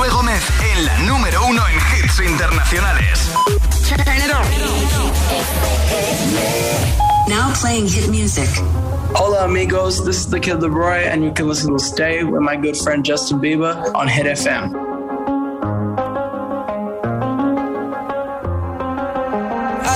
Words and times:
Josué 0.00 0.14
Gómez 0.14 0.42
en 0.72 0.84
la 0.86 0.98
número 1.00 1.44
uno 1.46 1.60
en 1.68 1.76
hits 1.76 2.20
internacionales. 2.20 3.30
Now 7.28 7.52
playing 7.60 7.86
hit 7.86 8.08
music. 8.08 8.48
Hola 9.14 9.44
amigos, 9.44 10.02
this 10.02 10.20
is 10.20 10.30
the 10.30 10.40
Kid 10.40 10.62
Leroy, 10.62 11.04
and 11.04 11.22
you 11.22 11.32
can 11.32 11.46
listen 11.48 11.72
to 11.72 11.78
Stay 11.78 12.24
with 12.24 12.40
my 12.40 12.56
good 12.56 12.78
friend 12.78 13.04
Justin 13.04 13.40
Bieber 13.40 13.76
on 13.94 14.08
Hit 14.08 14.24
FM. 14.24 14.89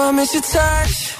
I 0.00 0.12
miss 0.12 0.32
your 0.32 0.42
touch. 0.42 1.19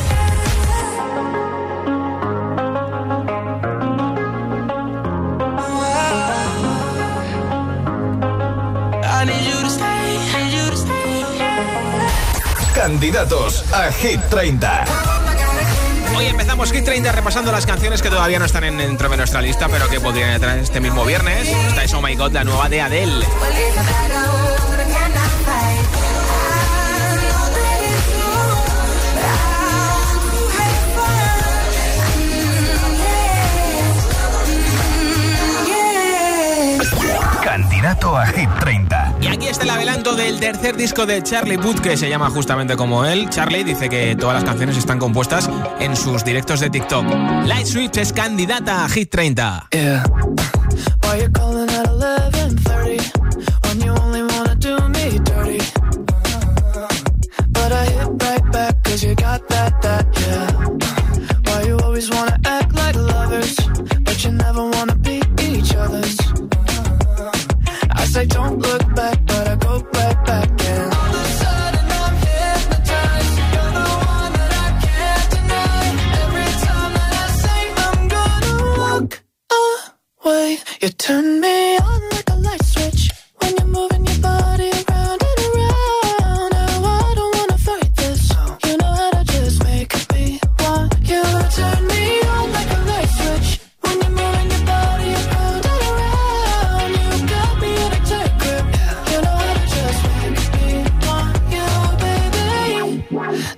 Candidatos 12.91 13.63
a 13.71 13.89
Hit 13.89 14.19
30. 14.29 14.83
Hoy 16.17 16.25
empezamos 16.25 16.73
Hit 16.73 16.83
30 16.83 17.13
repasando 17.13 17.49
las 17.49 17.65
canciones 17.65 18.01
que 18.01 18.09
todavía 18.09 18.37
no 18.37 18.43
están 18.43 18.65
en, 18.65 18.77
dentro 18.77 19.07
de 19.07 19.15
nuestra 19.15 19.41
lista, 19.41 19.69
pero 19.69 19.87
que 19.87 20.01
podrían 20.01 20.31
entrar 20.31 20.59
este 20.59 20.81
mismo 20.81 21.05
viernes. 21.05 21.47
Esta 21.47 21.85
es 21.85 21.93
Oh 21.93 22.01
My 22.01 22.15
God, 22.15 22.33
la 22.33 22.43
nueva 22.43 22.67
de 22.67 22.81
Adele. 22.81 23.25
Candidato 37.41 38.17
a 38.17 38.25
Hit 38.27 38.49
30. 38.59 39.00
Aquí 39.31 39.47
está 39.47 39.63
el 39.63 39.69
adelanto 39.69 40.13
del 40.13 40.41
tercer 40.41 40.75
disco 40.75 41.05
de 41.05 41.23
Charlie 41.23 41.57
Puth, 41.57 41.79
que 41.79 41.95
se 41.95 42.09
llama 42.09 42.29
justamente 42.29 42.75
como 42.75 43.05
él. 43.05 43.29
Charlie 43.29 43.63
dice 43.63 43.87
que 43.87 44.13
todas 44.17 44.35
las 44.35 44.43
canciones 44.43 44.75
están 44.75 44.99
compuestas 44.99 45.49
en 45.79 45.95
sus 45.95 46.25
directos 46.25 46.59
de 46.59 46.69
TikTok. 46.69 47.05
Light 47.45 47.65
Switch 47.65 47.95
es 47.95 48.11
candidata 48.11 48.83
a 48.83 48.89
Hit 48.89 49.09
30. 49.09 49.67
Yeah. 49.71 50.03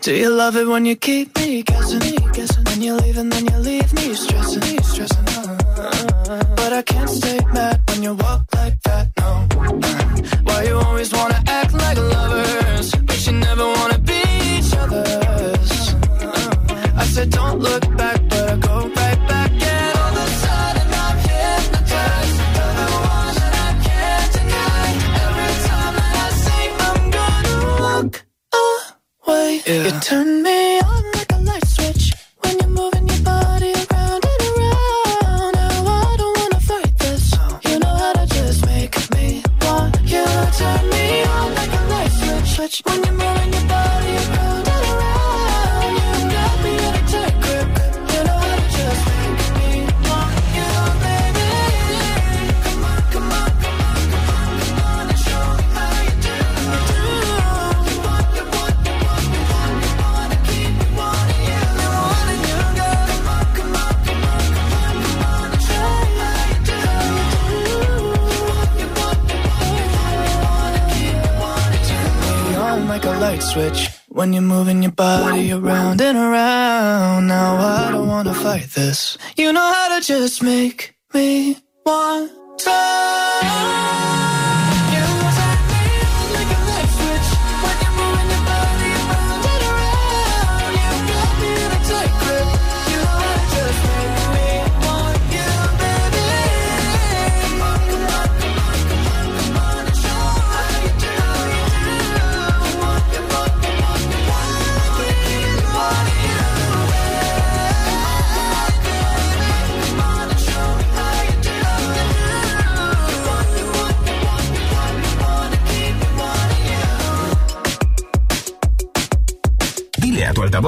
Do 0.03 0.13
you 0.13 0.29
love 0.31 0.57
it 0.57 0.67
when 0.67 0.85
you 0.85 0.97
keep 0.97 1.33
me 1.37 1.63
guessing? 1.63 2.01
guessing? 2.33 2.65
When 2.65 2.81
you 2.81 2.95
leave 2.95 3.17
and 3.17 3.31
then 3.31 3.45
you 3.45 3.57
leave 3.59 3.93
me 3.93 4.13
stressing, 4.13 4.83
stressing. 4.83 5.27
Uh. 5.29 6.43
But 6.57 6.73
I 6.73 6.81
can't 6.81 7.09
stay 7.09 7.39
mad 7.53 7.81
when 7.87 8.03
you 8.03 8.13
walk 8.13 8.43
like 8.53 8.81
that. 8.81 9.11
No. 9.17 9.47
Why 10.43 10.63
you 10.63 10.75
always 10.75 11.13
wanna 11.13 11.41
act 11.47 11.73
like 11.73 11.97
lovers, 11.97 12.91
but 12.95 13.25
you 13.25 13.31
never 13.31 13.65
wanna 13.65 13.99
be 13.99 14.21
each 14.57 14.73
other's? 14.75 15.95
I 16.97 17.05
said 17.05 17.29
don't 17.29 17.59
look 17.61 17.92
you 29.83 29.99
turn 29.99 30.42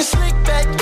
I'm 0.00 0.06
talking 0.06 0.30
slick 0.30 0.44
back, 0.44 0.64
kick 0.64 0.78
back, 0.78 0.79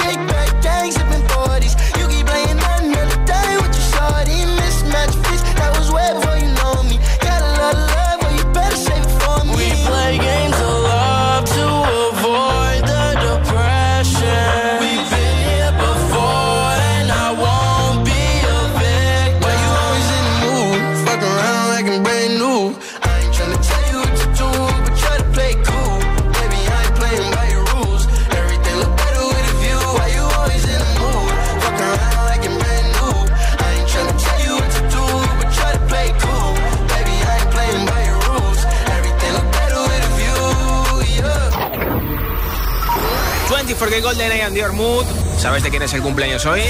24K 44.08 44.14
Golden 44.14 44.40
and 44.40 44.56
Your 44.56 44.72
Mood. 44.72 45.05
¿Sabes 45.38 45.62
de 45.62 45.70
quién 45.70 45.82
es 45.82 45.93
el 45.93 46.00
cumpleaños 46.00 46.46
hoy? 46.46 46.62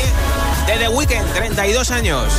De 0.67 0.77
The 0.79 0.89
Weeknd, 0.89 1.33
32 1.35 1.91
años. 1.93 2.33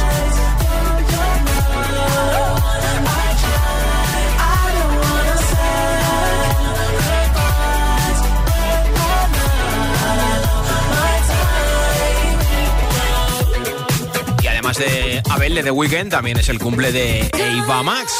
Y 14.42 14.48
además 14.48 14.78
de 14.78 15.22
Abel 15.30 15.56
de 15.56 15.64
The 15.64 15.72
Weeknd, 15.72 16.10
también 16.10 16.38
es 16.38 16.50
el 16.50 16.60
cumple 16.60 16.92
de 16.92 17.30
Eva 17.38 17.84
Max. 17.84 18.12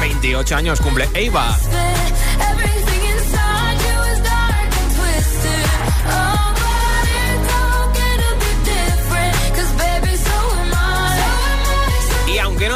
28 0.00 0.56
años 0.56 0.80
cumple 0.80 1.08
Eva. 1.14 1.56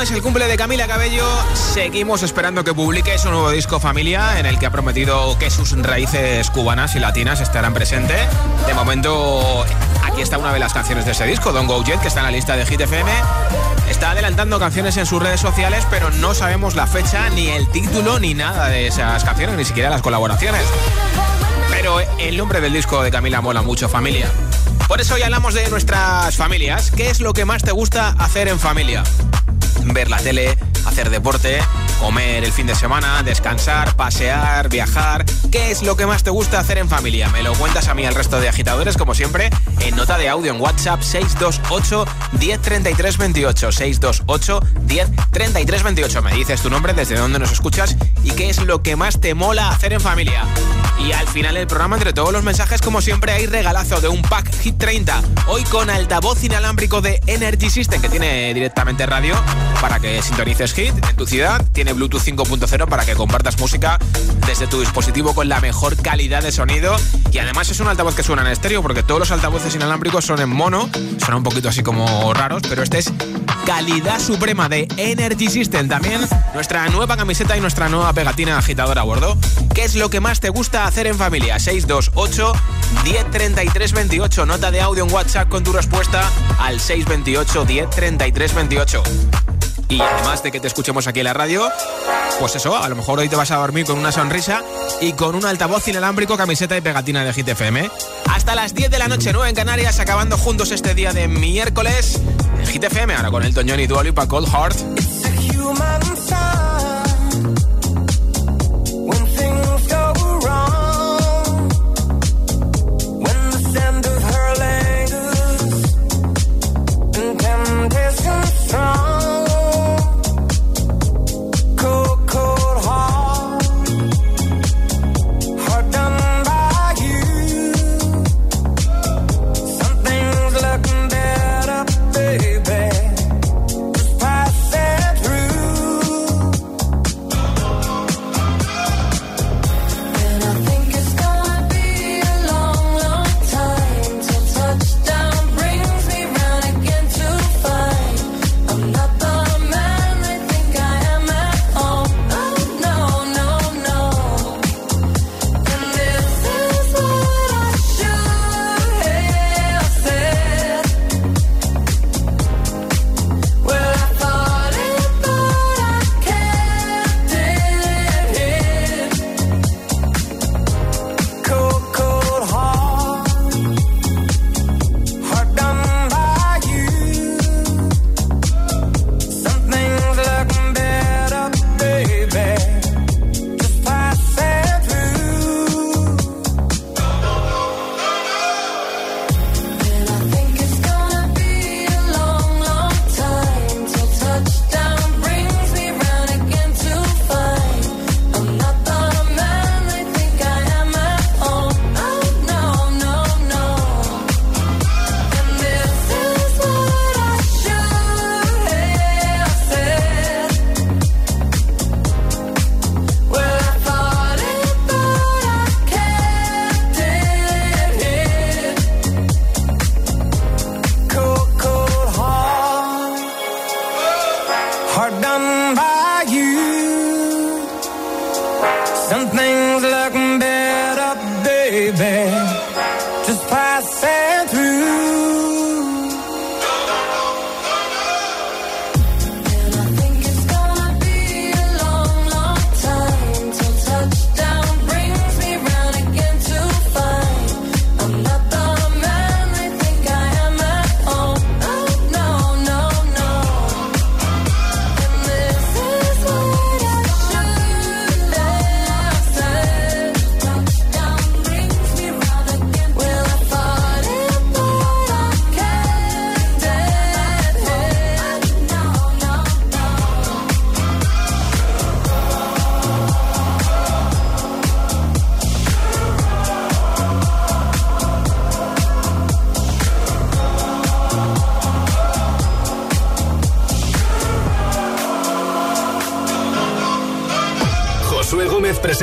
Es 0.09 0.15
el 0.15 0.23
cumple 0.23 0.47
de 0.47 0.57
Camila 0.57 0.87
Cabello, 0.87 1.27
seguimos 1.55 2.23
esperando 2.23 2.65
que 2.65 2.73
publique 2.73 3.19
su 3.19 3.31
nuevo 3.31 3.51
disco 3.51 3.79
Familia, 3.79 4.39
en 4.39 4.47
el 4.47 4.59
que 4.59 4.65
ha 4.65 4.71
prometido 4.71 5.39
que 5.39 5.51
sus 5.51 5.73
raíces 5.83 6.49
cubanas 6.51 6.95
y 6.95 6.99
latinas 6.99 7.41
estarán 7.41 7.75
presentes. 7.75 8.19
De 8.67 8.73
momento, 8.75 9.67
aquí 10.05 10.23
está 10.23 10.39
una 10.39 10.53
de 10.53 10.61
las 10.61 10.73
canciones 10.73 11.05
de 11.05 11.13
ese 11.13 11.27
disco, 11.27 11.53
Don't 11.53 11.69
Go 11.69 11.85
Jet, 11.85 12.01
que 12.01 12.09
está 12.09 12.21
en 12.21 12.27
la 12.27 12.33
lista 12.33 12.57
de 12.57 12.65
Hit 12.65 12.81
FM. 12.81 13.11
Está 13.91 14.13
adelantando 14.13 14.59
canciones 14.59 14.97
en 14.97 15.05
sus 15.05 15.23
redes 15.23 15.41
sociales, 15.41 15.87
pero 15.91 16.11
no 16.11 16.33
sabemos 16.33 16.75
la 16.75 16.87
fecha, 16.87 17.29
ni 17.31 17.49
el 17.49 17.69
título, 17.69 18.19
ni 18.19 18.33
nada 18.33 18.69
de 18.69 18.87
esas 18.87 19.25
canciones, 19.25 19.57
ni 19.57 19.65
siquiera 19.67 19.91
las 19.91 20.01
colaboraciones. 20.01 20.63
Pero 21.71 22.01
el 22.19 22.37
nombre 22.37 22.61
del 22.63 22.73
disco 22.73 23.03
de 23.03 23.11
Camila 23.11 23.43
mola 23.43 23.61
mucho, 23.61 23.89
Familia. 23.89 24.31
Por 24.87 25.03
eso 25.03 25.17
hoy 25.17 25.23
hablamos 25.23 25.53
de 25.53 25.69
nuestras 25.69 26.35
familias. 26.37 26.91
¿Qué 26.93 27.11
es 27.11 27.21
lo 27.21 27.35
que 27.35 27.45
más 27.45 27.63
te 27.63 27.73
gusta 27.73 28.15
hacer 28.19 28.49
en 28.49 28.59
familia? 28.59 29.03
Ver 29.93 30.11
la 30.11 30.19
tele, 30.19 30.57
hacer 30.87 31.11
deporte, 31.11 31.59
comer 31.99 32.45
el 32.45 32.53
fin 32.53 32.67
de 32.67 32.75
semana, 32.75 33.23
descansar, 33.23 33.95
pasear, 33.97 34.69
viajar. 34.69 35.25
¿Qué 35.51 35.71
es 35.71 35.83
lo 35.83 35.97
que 35.97 36.07
más 36.07 36.23
te 36.23 36.31
gusta 36.31 36.61
hacer 36.61 36.79
en 36.79 36.89
familia? 36.89 37.29
Me 37.29 37.43
lo 37.43 37.53
cuentas 37.55 37.89
a 37.89 37.95
mí 37.95 38.07
al 38.07 38.15
resto 38.15 38.41
de 38.41 38.49
agitadores, 38.49 38.97
como 38.97 39.15
siempre, 39.15 39.51
en 39.81 39.97
nota 39.97 40.17
de 40.19 40.29
audio 40.29 40.53
en 40.53 40.61
WhatsApp 40.61 41.03
628 41.03 42.07
1033 42.39 43.19
28. 43.19 43.73
628 43.73 44.61
1033 44.87 45.83
28. 45.83 46.23
Me 46.23 46.33
dices 46.35 46.63
tu 46.63 46.71
nombre, 46.71 46.93
desde 46.95 47.17
dónde 47.17 47.39
nos 47.39 47.53
escuchas 47.53 47.97
y 48.23 48.31
qué 48.31 48.49
es 48.49 48.63
lo 48.65 48.83
que 48.83 48.97
más 48.97 49.21
te 49.21 49.35
mola 49.35 49.71
hacer 49.71 49.93
en 49.93 50.01
familia. 50.01 50.45
Y 50.99 51.13
al 51.13 51.29
final 51.29 51.55
del 51.55 51.67
programa, 51.67 51.97
entre 51.97 52.13
todos 52.13 52.33
los 52.33 52.43
mensajes, 52.43 52.81
como 52.83 53.01
siempre, 53.01 53.33
hay 53.33 53.47
regalazo 53.47 54.01
de 54.01 54.09
un 54.09 54.21
pack 54.23 54.53
Hit 54.61 54.79
30. 54.79 55.23
Hoy 55.47 55.63
con 55.65 55.91
altavoz 55.91 56.43
inalámbrico 56.43 57.01
de 57.01 57.21
Energy 57.27 57.71
System, 57.71 58.03
que 58.03 58.09
tiene 58.09 58.53
directamente 58.53 59.07
radio 59.07 59.35
para 59.81 60.01
que 60.01 60.21
sintonices 60.23 60.75
Hit 60.75 60.95
en 61.09 61.17
tu 61.17 61.27
ciudad. 61.27 61.65
Bluetooth 61.93 62.23
5.0 62.23 62.87
para 62.89 63.05
que 63.05 63.15
compartas 63.15 63.59
música 63.59 63.99
desde 64.47 64.67
tu 64.67 64.81
dispositivo 64.81 65.35
con 65.35 65.49
la 65.49 65.61
mejor 65.61 65.97
calidad 65.97 66.43
de 66.43 66.53
sonido. 66.53 66.97
Y 67.31 67.39
además 67.39 67.71
es 67.71 67.81
un 67.81 67.89
altavoz 67.89 68.15
que 68.15 68.23
suena 68.23 68.43
en 68.43 68.49
estéreo, 68.49 68.83
porque 68.83 69.03
todos 69.03 69.21
los 69.21 69.31
altavoces 69.31 69.75
inalámbricos 69.75 70.25
son 70.25 70.41
en 70.41 70.49
mono, 70.49 70.89
suena 71.19 71.37
un 71.37 71.43
poquito 71.43 71.69
así 71.69 71.83
como 71.83 72.33
raros, 72.35 72.63
pero 72.69 72.83
este 72.83 72.99
es 72.99 73.13
calidad 73.67 74.19
suprema 74.19 74.69
de 74.69 74.89
Energy 74.97 75.49
System. 75.49 75.89
También 75.89 76.21
nuestra 76.55 76.89
nueva 76.89 77.17
camiseta 77.17 77.57
y 77.57 77.61
nuestra 77.61 77.89
nueva 77.89 78.13
pegatina 78.13 78.57
agitadora 78.57 79.03
a 79.03 79.05
bordo. 79.05 79.37
¿Qué 79.75 79.85
es 79.85 79.95
lo 79.95 80.11
que 80.11 80.21
más 80.21 80.41
te 80.41 80.49
gusta 80.49 80.87
hacer 80.87 81.07
en 81.07 81.17
familia? 81.17 81.59
628 81.59 82.53
1033 83.05 83.93
28. 83.93 84.47
Nota 84.47 84.71
de 84.71 84.81
audio 84.81 85.05
en 85.05 85.13
WhatsApp 85.13 85.49
con 85.49 85.65
tu 85.65 85.73
respuesta 85.73 86.29
al 86.59 86.81
628 86.81 87.65
1033 87.67 88.55
28. 88.55 89.03
Y 89.89 90.01
además 90.01 90.43
de 90.43 90.53
que 90.53 90.61
te 90.61 90.67
escuchemos 90.67 91.07
aquí 91.07 91.21
en 91.21 91.25
la 91.25 91.33
radio, 91.33 91.67
pues 92.39 92.55
eso, 92.57 92.77
a 92.77 92.89
lo 92.89 92.97
mejor 92.97 93.19
hoy 93.19 93.29
te 93.29 93.37
vas 93.37 93.51
a 93.51 93.57
dormir 93.57 93.87
con 93.87 93.99
una 93.99 94.13
sonrisa 94.13 94.63
y 95.01 95.13
con 95.13 95.35
un 95.35 95.47
altavoz 95.47 95.89
inalámbrico, 95.89 96.37
camiseta 96.37 96.77
y 96.77 96.81
pegatina 96.81 97.25
de 97.25 97.33
Hit 97.33 97.49
FM. 97.49 97.91
Hasta 98.31 98.55
las 98.55 98.75
10 98.75 98.91
de 98.91 98.99
la 98.99 99.09
noche, 99.09 99.33
9 99.33 99.49
en 99.49 99.55
Canarias, 99.55 99.99
acabando 99.99 100.37
juntos 100.37 100.71
este 100.73 100.95
día 100.95 101.13
de 101.13 101.27
miércoles 101.27 102.21
en 102.59 102.67
Hit 102.67 102.85
FM, 102.85 103.15
ahora 103.15 103.31
con 103.31 103.43
el 103.45 103.55
Toñón 103.55 103.81
y 103.81 103.87
Dual 103.87 104.13
Cold 104.15 104.49
Heart. 104.49 104.77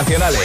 Internacionales. 0.00 0.39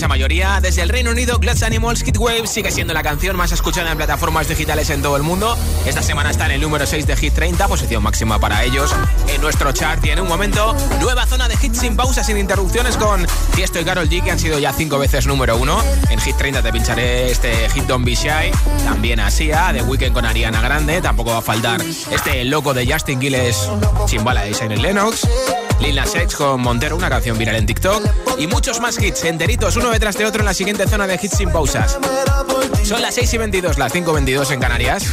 Inmensa 0.00 0.08
mayoría. 0.08 0.60
Desde 0.62 0.80
el 0.80 0.88
Reino 0.88 1.10
Unido, 1.10 1.38
Glass 1.38 1.62
Animals 1.62 2.02
Hit 2.02 2.16
Wave 2.16 2.46
sigue 2.46 2.70
siendo 2.70 2.94
la 2.94 3.02
canción 3.02 3.36
más 3.36 3.52
escuchada 3.52 3.90
en 3.90 3.98
plataformas 3.98 4.48
digitales 4.48 4.88
en 4.88 5.02
todo 5.02 5.16
el 5.16 5.22
mundo. 5.22 5.58
Esta 5.84 6.02
semana 6.02 6.30
está 6.30 6.46
en 6.46 6.52
el 6.52 6.60
número 6.62 6.86
6 6.86 7.06
de 7.06 7.16
Hit 7.16 7.34
30, 7.34 7.68
posición 7.68 8.02
máxima 8.02 8.38
para 8.38 8.64
ellos 8.64 8.94
en 9.28 9.42
nuestro 9.42 9.72
chart. 9.72 10.02
Y 10.06 10.10
en 10.10 10.20
un 10.20 10.28
momento, 10.28 10.74
nueva 11.00 11.26
zona 11.26 11.48
de 11.48 11.56
hits 11.60 11.80
sin 11.80 11.96
pausa, 11.96 12.24
sin 12.24 12.38
interrupciones 12.38 12.96
con 12.96 13.26
Tiesto 13.54 13.78
y 13.78 13.84
Carol 13.84 14.08
G, 14.08 14.24
que 14.24 14.30
han 14.30 14.38
sido 14.38 14.58
ya 14.58 14.72
cinco 14.72 14.98
veces 14.98 15.26
número 15.26 15.58
uno. 15.58 15.82
En 16.08 16.18
Hit 16.18 16.36
30 16.36 16.62
te 16.62 16.72
pincharé 16.72 17.30
este 17.30 17.68
Hit 17.68 17.84
Don't 17.84 18.06
Be 18.06 18.14
Shy, 18.14 18.52
también 18.84 19.20
Asia, 19.20 19.70
The 19.72 19.82
Weekend 19.82 20.14
con 20.14 20.24
Ariana 20.24 20.62
Grande. 20.62 21.02
Tampoco 21.02 21.32
va 21.32 21.38
a 21.38 21.42
faltar 21.42 21.82
este 21.82 22.44
loco 22.44 22.72
de 22.72 22.90
Justin 22.90 23.20
Gilles, 23.20 23.68
Chimbala 24.06 24.44
de 24.44 24.54
Silent 24.54 24.80
Lennox. 24.80 25.26
Lil 25.80 25.96
Nas 25.96 26.14
X 26.14 26.36
con 26.36 26.60
Montero, 26.60 26.96
una 26.96 27.08
canción 27.08 27.38
viral 27.38 27.56
en 27.56 27.66
TikTok. 27.66 28.02
Y 28.38 28.46
muchos 28.46 28.80
más 28.80 29.00
hits 29.00 29.24
enteritos, 29.24 29.76
uno 29.76 29.90
detrás 29.90 30.16
de 30.16 30.24
otro 30.24 30.40
en 30.40 30.46
la 30.46 30.54
siguiente 30.54 30.86
zona 30.86 31.06
de 31.06 31.18
hits 31.20 31.36
sin 31.36 31.50
pausas. 31.50 31.98
Son 32.84 33.02
las 33.02 33.14
6 33.14 33.34
y 33.34 33.38
22, 33.38 33.78
las 33.78 33.92
5 33.92 34.10
y 34.10 34.14
22 34.14 34.50
en 34.50 34.60
Canarias. 34.60 35.04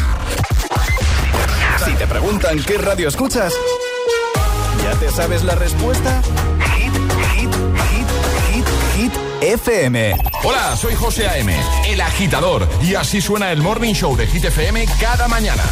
Si 1.83 1.91
te 1.93 2.07
preguntan 2.07 2.61
qué 2.63 2.77
radio 2.77 3.07
escuchas, 3.07 3.53
¿ya 4.83 4.91
te 4.99 5.11
sabes 5.11 5.43
la 5.43 5.55
respuesta? 5.55 6.21
Hit, 6.75 6.93
hit, 7.33 7.49
hit, 7.89 8.07
hit, 8.51 8.65
hit, 8.95 9.13
FM. 9.41 10.17
Hola, 10.43 10.75
soy 10.75 10.95
José 10.95 11.27
A.M., 11.27 11.55
el 11.87 12.01
agitador, 12.01 12.67
y 12.81 12.95
así 12.95 13.21
suena 13.21 13.51
el 13.51 13.61
Morning 13.61 13.93
Show 13.93 14.15
de 14.15 14.27
Hit 14.27 14.45
FM 14.45 14.85
cada 14.99 15.27
mañana. 15.27 15.63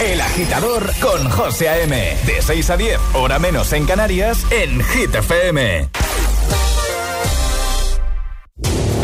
El 0.00 0.20
agitador 0.20 0.90
con 1.00 1.30
José 1.30 1.68
A.M. 1.68 2.16
De 2.26 2.42
6 2.42 2.70
a 2.70 2.76
10, 2.76 2.98
hora 3.14 3.38
menos 3.38 3.72
en 3.72 3.86
Canarias, 3.86 4.44
en 4.50 4.82
Hit. 4.82 5.10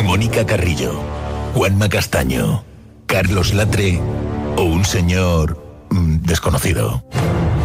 Mónica 0.05 0.45
Carrillo, 0.45 1.01
Juanma 1.55 1.89
Castaño, 1.89 2.65
Carlos 3.07 3.55
Latre 3.55 4.01
o 4.57 4.63
un 4.63 4.85
señor 4.85 5.87
mm, 5.91 6.23
desconocido. 6.23 7.05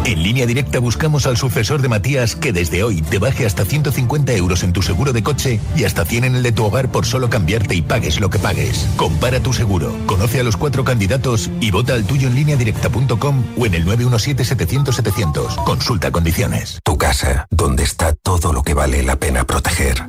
En 0.06 0.22
línea 0.22 0.46
directa 0.46 0.78
buscamos 0.78 1.26
al 1.26 1.36
sucesor 1.36 1.82
de 1.82 1.88
Matías 1.88 2.36
que 2.36 2.52
desde 2.52 2.84
hoy 2.84 3.02
te 3.02 3.18
baje 3.18 3.44
hasta 3.44 3.64
150 3.64 4.34
euros 4.34 4.62
en 4.62 4.72
tu 4.72 4.80
seguro 4.80 5.12
de 5.12 5.24
coche 5.24 5.58
y 5.74 5.82
hasta 5.82 6.04
100 6.04 6.22
en 6.22 6.36
el 6.36 6.44
de 6.44 6.52
tu 6.52 6.64
hogar 6.64 6.92
por 6.92 7.06
solo 7.06 7.28
cambiarte 7.28 7.74
y 7.74 7.82
pagues 7.82 8.20
lo 8.20 8.30
que 8.30 8.38
pagues. 8.38 8.86
Compara 8.96 9.40
tu 9.40 9.52
seguro, 9.52 9.92
conoce 10.06 10.38
a 10.38 10.44
los 10.44 10.56
cuatro 10.56 10.84
candidatos 10.84 11.50
y 11.60 11.72
vota 11.72 11.94
al 11.94 12.04
tuyo 12.04 12.28
en 12.28 12.36
línea 12.36 12.54
directa.com 12.54 13.44
o 13.58 13.66
en 13.66 13.74
el 13.74 13.84
917-700-700. 13.84 15.64
Consulta 15.64 16.12
condiciones. 16.12 16.78
Tu 16.84 16.96
casa, 16.96 17.48
donde 17.50 17.82
está 17.82 18.12
todo 18.12 18.52
lo 18.52 18.62
que 18.62 18.74
vale 18.74 19.02
la 19.02 19.16
pena 19.16 19.42
proteger. 19.42 20.08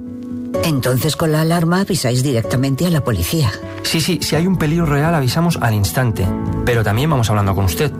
Entonces 0.63 1.15
con 1.15 1.31
la 1.31 1.41
alarma 1.41 1.81
avisáis 1.81 2.21
directamente 2.21 2.85
a 2.85 2.91
la 2.91 3.03
policía. 3.03 3.51
Sí, 3.81 3.99
sí, 3.99 4.19
si 4.21 4.35
hay 4.35 4.45
un 4.45 4.59
peligro 4.59 4.85
real 4.85 5.15
avisamos 5.15 5.57
al 5.59 5.73
instante, 5.73 6.27
pero 6.65 6.83
también 6.83 7.09
vamos 7.09 7.31
hablando 7.31 7.55
con 7.55 7.65
usted. 7.65 7.91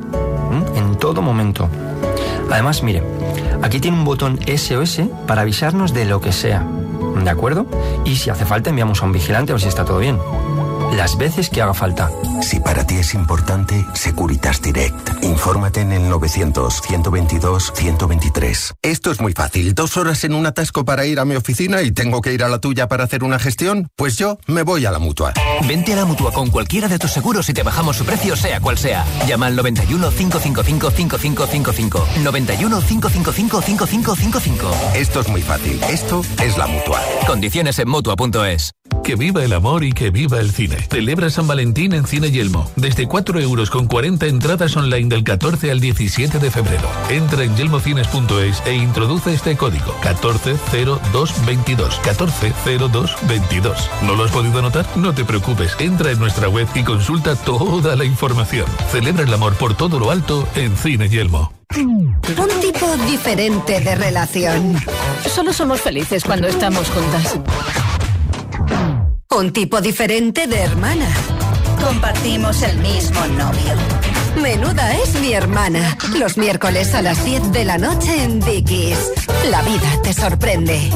Todo 0.98 1.22
momento. 1.22 1.70
Además, 2.52 2.84
mire, 2.84 3.04
aquí 3.62 3.80
tiene 3.80 3.98
un 3.98 4.06
botón 4.06 4.40
SOS 4.46 5.02
para 5.26 5.42
avisarnos 5.42 5.94
de 5.94 6.06
lo 6.06 6.22
que 6.22 6.32
sea, 6.32 6.66
¿de 7.24 7.30
acuerdo? 7.30 7.66
Y 8.06 8.16
si 8.16 8.30
hace 8.30 8.46
falta 8.46 8.70
enviamos 8.70 9.02
a 9.02 9.06
un 9.06 9.12
vigilante 9.12 9.52
a 9.52 9.56
ver 9.56 9.62
si 9.62 9.68
está 9.68 9.86
todo 9.86 10.00
bien. 10.00 10.18
Las 10.94 11.18
veces 11.18 11.50
que 11.50 11.62
haga 11.62 11.74
falta. 11.74 12.10
Si 12.42 12.60
para 12.60 12.86
ti 12.88 12.96
es 12.96 13.14
importante, 13.14 13.86
Securitas 13.94 14.62
Direct. 14.62 15.24
Infórmate 15.24 15.82
en 15.82 15.92
el 15.92 16.10
900-122-123. 16.12 18.74
Esto 18.82 19.12
es 19.12 19.20
muy 19.20 19.34
fácil. 19.34 19.76
¿Dos 19.76 19.98
horas 19.98 20.24
en 20.24 20.34
un 20.34 20.46
atasco 20.46 20.86
para 20.86 21.06
ir 21.06 21.20
a 21.20 21.26
mi 21.26 21.36
oficina 21.36 21.82
y 21.82 21.92
tengo 21.92 22.22
que 22.22 22.32
ir 22.34 22.44
a 22.44 22.50
la 22.50 22.60
tuya 22.60 22.88
para 22.88 23.04
hacer 23.04 23.24
una 23.24 23.40
gestión? 23.40 23.90
Pues 23.96 24.16
yo 24.18 24.38
me 24.48 24.64
voy 24.64 24.86
a 24.86 24.92
la 24.92 25.00
mutua. 25.00 25.34
Vente 25.68 25.94
a 25.94 25.98
la 25.98 26.06
mutua 26.06 26.32
con 26.32 26.50
cualquiera 26.50 26.88
de 26.88 27.00
tus 27.00 27.12
seguros 27.12 27.50
y 27.50 27.54
te 27.54 27.64
bajamos 27.64 27.98
su 27.98 28.06
precio, 28.06 28.36
sea 28.36 28.60
cual 28.60 28.78
sea. 28.78 29.06
Llama 29.28 29.48
al 29.48 29.56
91 29.56 30.10
555 30.10 30.92
5555. 30.92 32.08
91 32.24 32.82
555 32.82 33.62
5555. 33.62 34.72
Esto 34.96 35.20
es 35.20 35.28
muy 35.28 35.42
fácil. 35.42 35.80
Esto 35.90 36.22
es 36.42 36.58
la 36.58 36.68
mutua. 36.68 37.02
Condiciones 37.26 37.80
en 37.80 37.90
mutua.es. 37.90 38.72
Que 39.04 39.16
viva 39.16 39.44
el 39.44 39.54
amor 39.54 39.84
y 39.84 39.94
que 39.94 40.12
viva 40.12 40.40
el 40.40 40.52
cine. 40.52 40.77
Celebra 40.90 41.30
San 41.30 41.48
Valentín 41.48 41.94
en 41.94 42.06
Cine 42.06 42.32
Yelmo. 42.32 42.70
Desde 42.76 43.08
4 43.08 43.40
euros 43.40 43.70
con 43.70 43.88
40 43.88 44.26
entradas 44.28 44.76
online 44.78 45.10
del 45.10 45.24
14 45.24 45.72
al 45.72 45.80
17 45.80 46.40
de 46.40 46.52
febrero. 46.52 46.90
Entra 47.10 47.44
en 47.44 47.56
yelmocines.es 47.56 48.64
e 48.66 48.74
introduce 48.74 49.34
este 49.34 49.56
código 49.58 49.94
140222. 50.04 52.00
140222. 52.04 53.90
¿No 54.04 54.16
lo 54.16 54.24
has 54.24 54.32
podido 54.32 54.60
anotar? 54.60 54.86
No 54.96 55.14
te 55.14 55.26
preocupes. 55.26 55.76
Entra 55.80 56.12
en 56.12 56.20
nuestra 56.20 56.50
web 56.50 56.68
y 56.76 56.84
consulta 56.84 57.36
toda 57.36 57.96
la 57.96 58.06
información. 58.06 58.66
Celebra 58.92 59.24
el 59.24 59.34
amor 59.34 59.56
por 59.56 59.76
todo 59.76 60.00
lo 60.00 60.12
alto 60.12 60.48
en 60.56 60.76
Cine 60.76 61.10
Yelmo. 61.10 61.52
Un 61.76 62.60
tipo 62.62 62.96
diferente 63.08 63.80
de 63.80 63.96
relación. 63.96 64.76
Solo 65.30 65.54
somos 65.54 65.82
felices 65.82 66.24
cuando 66.24 66.48
estamos 66.48 66.90
juntas. 66.90 67.40
Un 69.38 69.54
tipo 69.54 69.80
diferente 69.82 70.48
de 70.48 70.58
hermana. 70.62 71.06
Compartimos 71.80 72.60
el 72.64 72.76
mismo 72.80 73.24
novio. 73.28 73.76
Menuda 74.42 74.96
es 74.96 75.14
mi 75.22 75.32
hermana. 75.32 75.96
Los 76.18 76.40
miércoles 76.40 76.96
a 76.96 77.04
las 77.04 77.24
10 77.24 77.52
de 77.52 77.64
la 77.64 77.78
noche 77.78 78.24
en 78.24 78.40
Dickies. 78.40 78.98
La 79.52 79.62
vida 79.62 80.02
te 80.02 80.12
sorprende. 80.12 80.90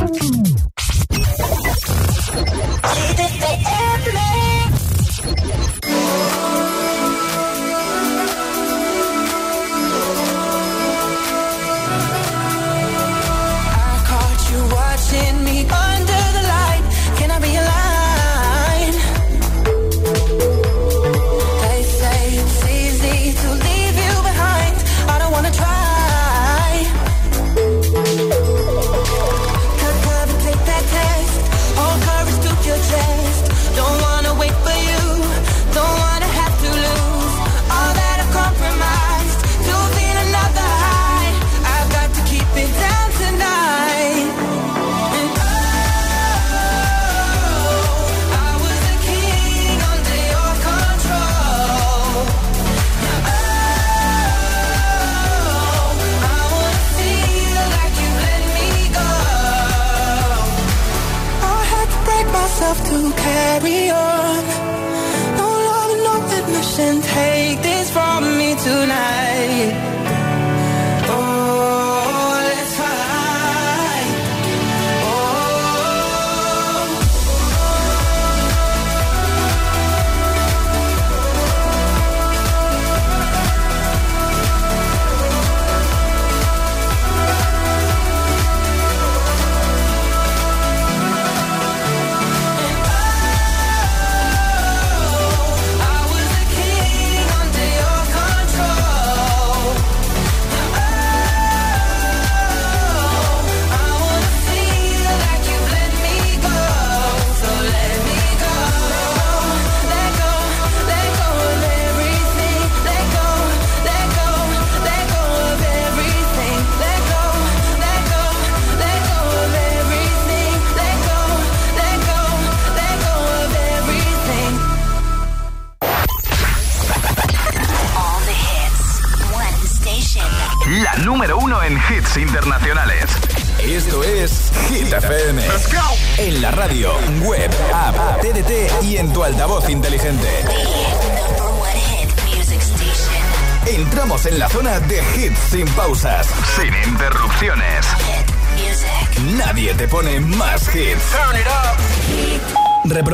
Carry 63.22 63.92
on. 63.92 64.21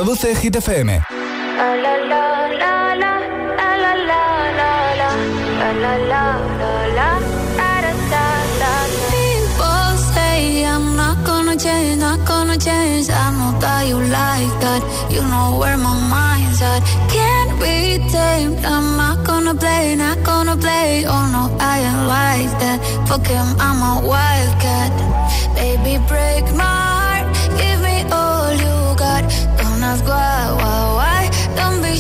Reproduce 0.08 0.40
Hit 0.40 0.54
FM. 0.54 1.04
Change, 11.58 12.00
not 12.00 12.24
gonna 12.28 12.56
change. 12.56 13.10
I 13.10 13.32
know 13.34 13.60
that 13.60 13.88
you 13.88 13.98
like 13.98 14.54
that. 14.62 14.82
You 15.12 15.22
know 15.22 15.58
where 15.60 15.76
my 15.76 15.96
mind's 16.14 16.62
at. 16.62 16.84
Can't 17.10 17.52
be 17.60 17.98
tamed. 18.14 18.64
I'm 18.64 18.96
not 18.96 19.26
gonna 19.26 19.56
play, 19.56 19.96
not 19.96 20.24
gonna 20.24 20.56
play. 20.56 21.04
Oh 21.08 21.26
no, 21.36 21.44
I 21.60 21.80
ain't 21.90 22.04
like 22.16 22.52
that. 22.62 22.80
Fuck 23.10 23.26
him, 23.26 23.48
I'm 23.60 23.82
a 23.92 24.08
wildcat. 24.08 24.92
Baby, 25.56 25.98
break 26.08 26.46
my 26.56 26.77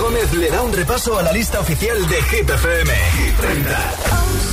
Le 0.05 0.49
da 0.49 0.61
un 0.61 0.71
repaso 0.71 1.17
a 1.17 1.23
la 1.23 1.31
lista 1.31 1.59
oficial 1.59 2.07
de 2.07 2.21
Hit 2.29 2.47
FM. 2.47 2.91
30. 3.37 3.95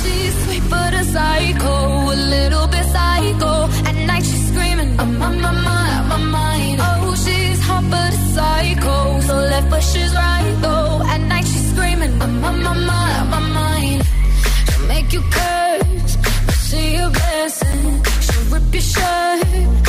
She's 0.01 0.33
sweet 0.45 0.63
but 0.67 0.93
a 0.95 1.03
psycho, 1.03 2.11
a 2.11 2.15
little 2.15 2.67
bit 2.67 2.85
psycho. 2.85 3.69
At 3.85 3.95
night 4.07 4.23
she's 4.23 4.47
screaming, 4.47 4.99
I'm 4.99 5.21
on 5.21 5.39
my 5.39 5.51
mind, 5.51 6.09
my 6.09 6.17
mind. 6.17 6.81
Oh, 6.81 7.15
she's 7.15 7.59
hot 7.61 7.83
but 7.87 8.13
a 8.13 8.19
psycho, 8.33 9.21
so 9.21 9.35
left 9.35 9.69
but 9.69 9.83
she's 9.83 10.13
right 10.15 10.55
though. 10.59 11.01
At 11.05 11.21
night 11.21 11.45
she's 11.45 11.69
screaming, 11.71 12.19
I'm 12.19 12.43
on 12.43 12.63
my 12.63 12.73
mind, 12.73 13.29
my 13.29 13.39
mind. 13.39 14.03
She'll 14.71 14.87
make 14.87 15.13
you 15.13 15.21
curse, 15.21 16.17
but 16.47 16.57
she 16.67 16.95
a 16.95 17.09
blessing. 17.09 18.03
She'll 18.21 18.45
rip 18.53 18.73
your 18.73 18.81
shirt 18.81 19.82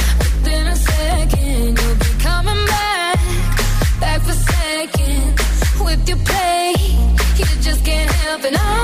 up 8.34 8.44
and 8.44 8.56
I 8.56 8.83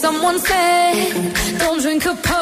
someone 0.00 0.38
said, 0.38 1.58
don't 1.58 1.82
drink 1.82 2.06
a 2.06 2.14
potions. 2.14 2.39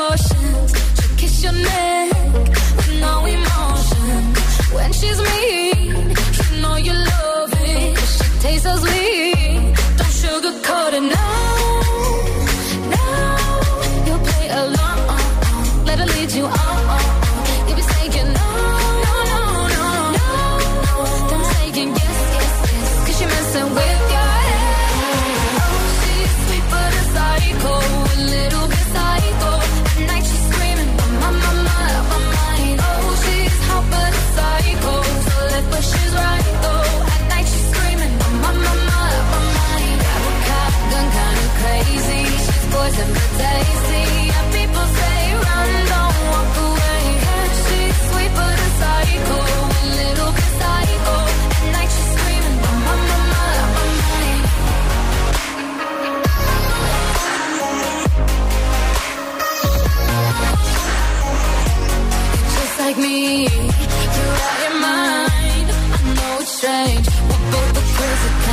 Like 62.88 62.96
me. 62.96 63.42
You're 63.42 64.36
out 64.48 64.58
your 64.64 64.76
mind. 64.80 65.68
I 65.70 66.14
know 66.16 66.38
it's 66.40 66.52
strange. 66.58 67.06
We're 67.28 67.50
both 67.52 67.70
the 67.76 67.84
crazy 67.94 68.47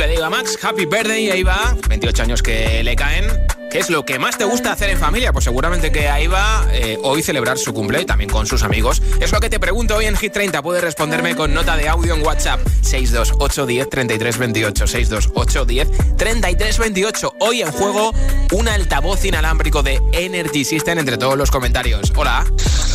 cumple 0.00 0.08
de 0.08 0.14
Iva 0.14 0.30
Max, 0.30 0.58
Happy 0.62 0.86
Birthday 0.86 1.30
ahí 1.30 1.42
va, 1.42 1.76
28 1.88 2.22
años 2.22 2.42
que 2.42 2.82
le 2.82 2.96
caen. 2.96 3.49
¿Qué 3.70 3.78
es 3.78 3.88
lo 3.88 4.04
que 4.04 4.18
más 4.18 4.36
te 4.36 4.44
gusta 4.44 4.72
hacer 4.72 4.90
en 4.90 4.98
familia? 4.98 5.32
Pues 5.32 5.44
seguramente 5.44 5.92
que 5.92 6.08
ahí 6.08 6.26
va 6.26 6.66
eh, 6.72 6.98
hoy 7.04 7.22
celebrar 7.22 7.56
su 7.56 7.72
cumple, 7.72 8.04
también 8.04 8.28
con 8.28 8.44
sus 8.46 8.64
amigos. 8.64 9.00
Es 9.20 9.30
lo 9.30 9.38
que 9.38 9.48
te 9.48 9.60
pregunto 9.60 9.94
hoy 9.94 10.06
en 10.06 10.16
Hit 10.16 10.32
30. 10.32 10.60
Puedes 10.60 10.82
responderme 10.82 11.36
con 11.36 11.54
nota 11.54 11.76
de 11.76 11.88
audio 11.88 12.14
en 12.14 12.22
WhatsApp 12.26 12.60
628 12.82 13.66
10 13.66 13.88
33 13.90 14.38
28. 14.38 14.86
628 14.88 15.64
10 15.66 15.88
33 16.16 16.78
28. 16.78 17.34
Hoy 17.38 17.62
en 17.62 17.70
juego 17.70 18.12
un 18.52 18.68
altavoz 18.68 19.24
inalámbrico 19.24 19.84
de 19.84 20.00
Energy 20.12 20.64
System 20.64 20.98
entre 20.98 21.16
todos 21.16 21.36
los 21.38 21.52
comentarios. 21.52 22.12
Hola. 22.16 22.44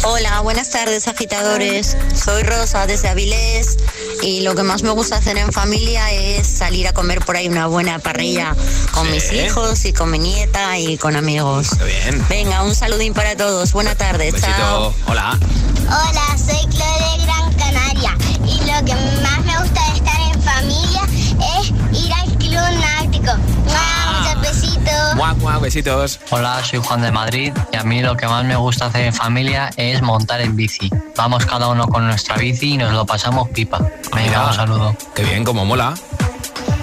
Hola, 0.04 0.42
buenas 0.42 0.70
tardes 0.70 1.08
agitadores. 1.08 1.96
Soy 2.14 2.44
Rosa 2.44 2.86
desde 2.86 3.08
Avilés 3.08 3.78
y 4.22 4.42
lo 4.42 4.54
que 4.56 4.62
más 4.64 4.84
me 4.84 4.92
gusta 4.92 5.16
hacer 5.18 5.38
en 5.38 5.52
familia 5.52 6.12
es 6.12 6.46
salir 6.46 6.88
a 6.88 6.94
comer 6.94 7.22
por 7.24 7.38
ahí 7.38 7.48
una 7.48 7.66
buena 7.68 7.98
parrilla 7.98 8.56
con 8.92 9.06
Sí. 9.08 9.12
mis 9.14 9.34
hijos 9.34 9.86
y 9.86 9.94
con 9.94 10.12
mi 10.12 10.20
nieta 10.20 10.65
y 10.74 10.98
con 10.98 11.16
amigos. 11.16 11.70
Qué 11.78 11.86
bien. 11.86 12.26
Venga, 12.28 12.64
un 12.64 12.74
saludín 12.74 13.14
para 13.14 13.38
todos. 13.38 13.72
Buena 13.72 13.96
tarde. 13.96 14.32
Chao. 14.32 14.90
Besito. 14.90 15.12
Hola. 15.12 15.38
Hola, 15.86 16.38
soy 16.38 16.68
Chloe 16.70 17.18
de 17.18 17.24
Gran 17.24 17.54
Canaria 17.54 18.18
y 18.46 18.60
lo 18.60 18.86
que 18.86 18.96
más 19.22 19.46
me 19.46 19.58
gusta 19.60 19.82
de 19.86 19.98
estar 19.98 20.20
en 20.22 20.42
familia 20.42 21.02
es 21.60 21.70
ir 22.04 22.14
al 22.14 22.38
club 22.38 22.80
náutico. 22.82 23.32
Muchos 23.38 24.42
besitos. 24.42 25.16
Guau, 25.16 25.36
guau, 25.36 25.62
besitos. 25.62 26.20
Hola, 26.32 26.62
soy 26.64 26.80
Juan 26.84 27.02
de 27.02 27.12
Madrid 27.12 27.54
y 27.72 27.78
a 27.78 27.84
mí 27.84 28.02
lo 28.02 28.18
que 28.18 28.28
más 28.28 28.44
me 28.44 28.56
gusta 28.56 28.88
hacer 28.88 29.06
en 29.06 29.14
familia 29.14 29.70
es 29.78 30.02
montar 30.02 30.42
en 30.42 30.56
bici. 30.56 30.90
Vamos 31.16 31.46
cada 31.46 31.68
uno 31.68 31.88
con 31.88 32.08
nuestra 32.08 32.38
bici 32.38 32.74
y 32.74 32.78
nos 32.78 32.92
lo 32.92 33.06
pasamos 33.06 33.50
pipa. 33.50 33.80
Venga, 34.14 34.48
un 34.48 34.54
saludo. 34.54 34.98
Qué 35.14 35.24
bien, 35.24 35.44
como 35.44 35.64
mola. 35.64 35.94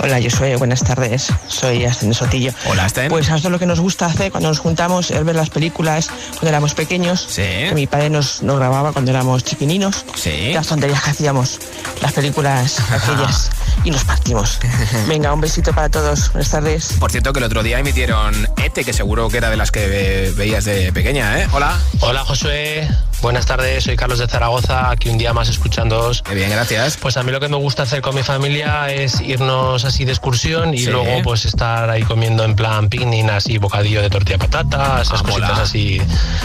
Hola, 0.04 0.18
yo 0.18 0.30
soy, 0.30 0.56
buenas 0.56 0.82
tardes, 0.82 1.28
soy 1.46 1.84
Asten 1.84 2.12
Sotillo. 2.12 2.50
Hola, 2.66 2.86
Asten. 2.86 3.08
Pues 3.08 3.28
a 3.28 3.32
nosotros 3.32 3.52
lo 3.52 3.58
que 3.60 3.66
nos 3.66 3.78
gusta 3.78 4.06
hacer 4.06 4.32
cuando 4.32 4.48
nos 4.48 4.58
juntamos 4.58 5.12
es 5.12 5.24
ver 5.24 5.36
las 5.36 5.48
películas 5.48 6.08
cuando 6.32 6.48
éramos 6.48 6.74
pequeños. 6.74 7.28
Que 7.36 7.70
mi 7.72 7.86
padre 7.86 8.10
nos, 8.10 8.42
nos 8.42 8.58
grababa 8.58 8.92
cuando 8.92 9.12
éramos 9.12 9.44
chiquininos. 9.44 10.04
Las 10.52 10.66
tonterías 10.66 11.00
que 11.02 11.10
hacíamos, 11.10 11.60
las 12.00 12.12
películas 12.12 12.80
aquellas. 12.90 13.50
y 13.84 13.92
nos 13.92 14.02
partimos. 14.02 14.58
Venga, 15.08 15.32
un 15.32 15.40
besito 15.40 15.72
para 15.72 15.88
todos. 15.88 16.32
Buenas 16.32 16.50
tardes. 16.50 16.94
Por 16.98 17.12
cierto, 17.12 17.32
que 17.32 17.38
el 17.38 17.44
otro 17.44 17.62
día 17.62 17.78
emitieron 17.78 18.34
Ete, 18.56 18.84
que 18.84 18.92
seguro 18.92 19.28
que 19.28 19.36
era 19.36 19.50
de 19.50 19.56
las 19.56 19.70
que 19.70 19.86
ve- 19.86 20.32
veías 20.36 20.64
de 20.64 20.92
pequeña, 20.92 21.38
¿eh? 21.40 21.46
Hola. 21.52 21.78
Hola 22.00 22.24
Josué, 22.24 22.88
buenas 23.22 23.46
tardes, 23.46 23.84
soy 23.84 23.96
Carlos 23.96 24.18
de 24.18 24.26
Zaragoza, 24.26 24.90
aquí 24.90 25.08
un 25.08 25.16
día 25.16 25.32
más 25.32 25.48
escuchándoos. 25.48 26.22
Qué 26.22 26.34
bien, 26.34 26.50
gracias. 26.50 26.96
Pues 26.96 27.16
a 27.16 27.22
mí 27.22 27.30
lo 27.30 27.38
que 27.38 27.48
me 27.48 27.56
gusta 27.56 27.84
hacer 27.84 28.02
con 28.02 28.14
mi 28.16 28.22
familia 28.24 28.90
es 28.92 29.20
irnos 29.20 29.84
así 29.84 30.04
de 30.04 30.10
excursión 30.10 30.74
y 30.74 30.78
Sí. 30.78 30.86
luego 30.90 31.22
pues 31.22 31.44
estar 31.44 31.88
ahí 31.88 32.02
comiendo 32.02 32.44
en 32.44 32.56
plan 32.56 32.88
picnic, 32.88 33.28
así 33.30 33.58
bocadillo 33.58 34.02
de 34.02 34.10
tortilla 34.10 34.38
patata, 34.38 35.00
esas 35.00 35.20
Ah, 35.20 35.24
cositas 35.24 35.50
mola. 35.50 35.62
así 35.62 36.00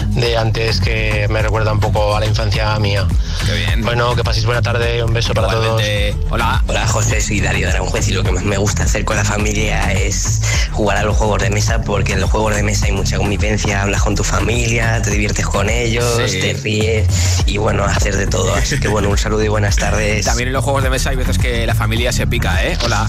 de 0.09 0.37
antes 0.37 0.79
que 0.79 1.27
me 1.29 1.41
recuerda 1.41 1.73
un 1.73 1.79
poco 1.79 2.15
a 2.15 2.19
la 2.19 2.27
infancia 2.27 2.77
mía. 2.79 3.07
Qué 3.45 3.53
bien. 3.53 3.81
Bueno, 3.83 4.15
que 4.15 4.23
paséis 4.23 4.45
buena 4.45 4.61
tarde, 4.61 5.03
un 5.03 5.13
beso 5.13 5.33
para 5.33 5.47
todos. 5.49 5.81
Hola. 6.29 6.63
Hola 6.67 6.87
José, 6.87 7.19
soy 7.21 7.39
Darío 7.41 7.67
de 7.67 7.73
Aranjuez 7.73 8.07
y 8.07 8.11
lo 8.13 8.23
que 8.23 8.31
más 8.31 8.43
me 8.43 8.57
gusta 8.57 8.83
hacer 8.83 9.03
con 9.03 9.17
la 9.17 9.25
familia 9.25 9.91
es 9.93 10.41
jugar 10.71 10.97
a 10.97 11.03
los 11.03 11.17
juegos 11.17 11.41
de 11.41 11.49
mesa 11.49 11.81
porque 11.81 12.13
en 12.13 12.21
los 12.21 12.29
juegos 12.29 12.55
de 12.55 12.61
mesa 12.61 12.85
hay 12.85 12.91
mucha 12.91 13.17
convivencia, 13.17 13.81
hablas 13.81 14.03
con 14.03 14.15
tu 14.15 14.23
familia, 14.23 15.01
te 15.01 15.09
diviertes 15.09 15.45
con 15.47 15.69
ellos, 15.69 16.21
Sí. 16.31 16.39
te 16.39 16.53
y 16.67 17.57
bueno, 17.57 17.83
hacer 17.83 18.15
de 18.17 18.27
todo. 18.27 18.53
Así 18.53 18.79
que 18.79 18.87
bueno, 18.87 19.09
un 19.09 19.17
saludo 19.17 19.43
y 19.43 19.47
buenas 19.47 19.75
tardes. 19.75 20.25
También 20.25 20.47
en 20.49 20.53
los 20.53 20.63
juegos 20.63 20.83
de 20.83 20.89
mesa 20.89 21.09
hay 21.09 21.15
veces 21.15 21.37
que 21.37 21.65
la 21.65 21.75
familia 21.75 22.11
se 22.11 22.27
pica, 22.27 22.63
¿eh? 22.65 22.77
Hola. 22.83 23.07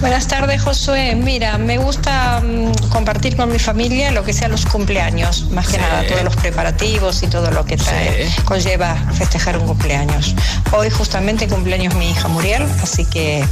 Buenas 0.00 0.28
tardes, 0.28 0.62
Josué. 0.62 1.16
Mira, 1.16 1.58
me 1.58 1.76
gusta 1.78 2.40
mm, 2.40 2.88
compartir 2.88 3.36
con 3.36 3.50
mi 3.50 3.58
familia 3.58 4.12
lo 4.12 4.22
que 4.22 4.32
sea 4.32 4.46
los 4.46 4.64
cumpleaños, 4.64 5.50
más 5.50 5.66
que 5.66 5.72
Sí. 5.74 5.78
nada 5.80 6.06
todos 6.06 6.22
los 6.22 6.36
preparativos 6.36 7.22
y 7.24 7.26
todo 7.26 7.50
lo 7.50 7.64
que 7.64 7.76
trae, 7.76 8.28
conlleva 8.44 8.94
festejar 9.12 9.58
un 9.58 9.66
cumpleaños. 9.66 10.34
Hoy 10.70 10.88
justamente 10.90 11.48
cumpleaños 11.48 11.94
mi 11.96 12.10
hija 12.12 12.28
Muriel, 12.28 12.62
así 12.80 13.04
que 13.06 13.44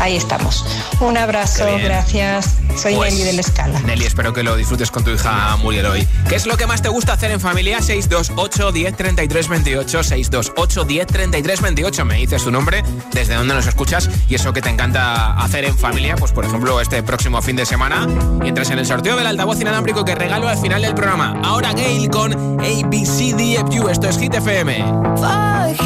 ahí 0.00 0.16
estamos. 0.16 0.64
Un 1.00 1.16
abrazo, 1.16 1.64
gracias. 1.82 2.56
Soy 2.76 2.96
Pues, 2.96 3.12
Nelly 3.12 3.24
de 3.26 3.32
la 3.34 3.40
Escala. 3.42 3.78
Nelly, 3.80 4.04
espero 4.04 4.32
que 4.32 4.42
lo 4.42 4.56
disfrutes 4.56 4.90
con 4.90 5.04
tu 5.04 5.12
hija 5.12 5.56
Muriel 5.58 5.86
hoy. 5.86 6.08
¿Qué 6.28 6.34
es 6.34 6.46
lo 6.46 6.56
que 6.56 6.66
más 6.66 6.82
te 6.82 6.88
gusta 6.88 7.12
hacer 7.12 7.30
en 7.30 7.38
familia? 7.40 7.80
628 7.80 8.72
10 8.72 8.96
33 8.96 9.48
28 9.48 10.02
628 10.02 10.84
10 10.84 11.06
33 11.06 11.60
28 11.60 12.04
Me 12.04 12.16
dices 12.16 12.42
tu 12.42 12.50
nombre, 12.50 12.82
desde 13.12 13.34
dónde 13.36 13.54
nos 13.54 13.66
escuchas 13.68 14.10
y 14.28 14.34
eso 14.34 14.52
que 14.52 14.60
te 14.60 14.70
encanta 14.70 15.34
hacer 15.34 15.64
en 15.64 15.76
familia, 15.78 15.83
pues 16.18 16.32
por 16.32 16.46
ejemplo 16.46 16.80
este 16.80 17.02
próximo 17.02 17.42
fin 17.42 17.56
de 17.56 17.66
semana 17.66 18.06
y 18.42 18.48
entras 18.48 18.70
en 18.70 18.78
el 18.78 18.86
sorteo 18.86 19.16
del 19.16 19.26
altavoz 19.26 19.60
inalámbrico 19.60 20.02
que 20.02 20.14
regalo 20.14 20.48
al 20.48 20.56
final 20.56 20.80
del 20.80 20.94
programa. 20.94 21.38
Ahora 21.44 21.72
Gail 21.74 22.08
con 22.08 22.32
ABCDFU, 22.32 23.88
esto 23.90 24.08
es 24.08 24.18
Hit 24.18 24.34
FM. 24.34 24.78
Fuck 25.16 25.82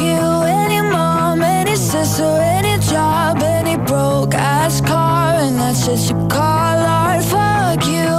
you, 7.85 8.18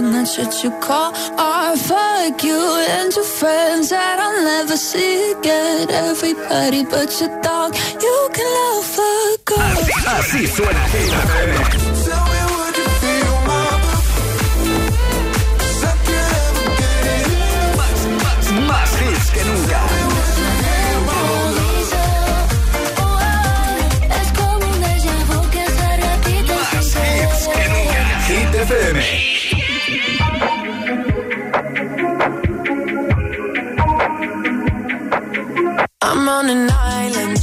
and 0.00 0.14
that's 0.14 0.38
what 0.38 0.64
you 0.64 0.70
call 0.80 1.12
art. 1.38 1.78
Fuck 1.78 2.42
you 2.42 2.60
and 2.96 3.14
your 3.14 3.24
friends 3.24 3.90
that 3.90 4.16
I'll 4.18 4.42
never 4.44 4.76
see 4.76 5.32
again. 5.32 5.90
Everybody 5.90 6.84
but 6.84 7.10
your 7.20 7.32
dog, 7.42 7.74
you 8.06 8.16
can 8.34 8.48
love 8.58 8.98
a 8.98 9.10
girl. 9.44 9.60
Así, 10.16 10.46
suena 10.46 10.84
Más, 18.68 19.30
que 19.34 19.44
nunca. 19.44 19.80
I'm 36.12 36.28
on 36.28 36.50
an 36.50 36.68
island. 36.72 37.38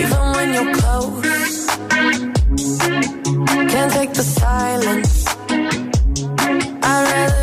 Even 0.00 0.22
when 0.36 0.54
you're 0.54 0.72
close, 0.74 1.66
can't 3.72 3.92
take 3.92 4.12
the 4.14 4.22
silence. 4.22 5.26
I'd 6.84 7.04
rather 7.10 7.41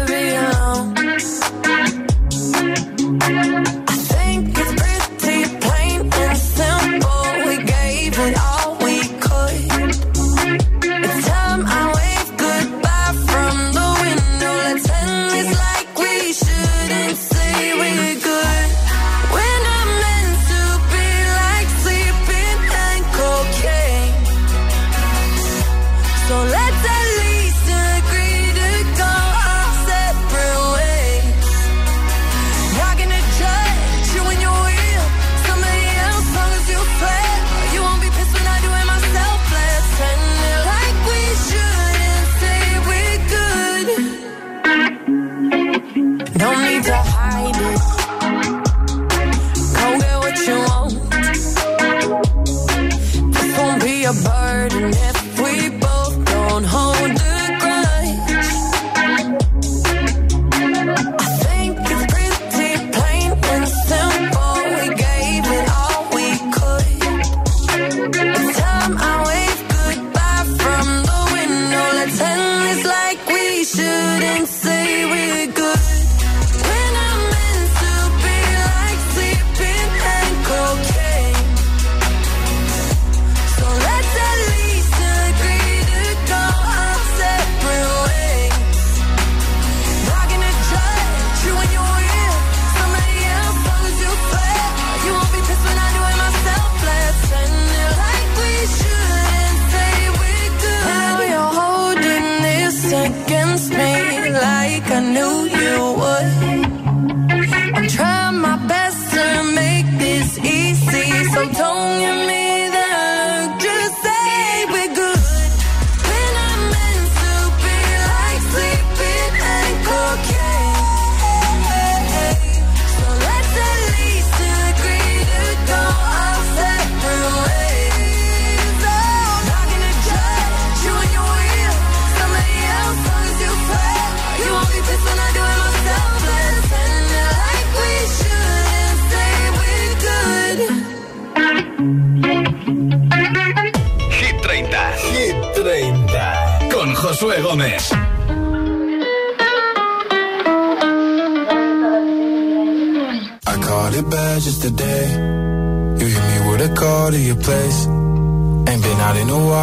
to 46.81 46.95
hide 46.95 47.55
it. 47.55 47.98